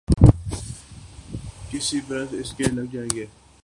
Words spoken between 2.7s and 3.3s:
لگ جائیں گے۔